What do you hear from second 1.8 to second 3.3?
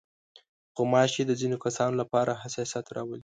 لپاره حساسیت راولي.